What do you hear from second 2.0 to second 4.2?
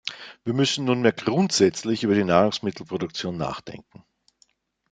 über die Nahrungsmittelproduktion nachdenken.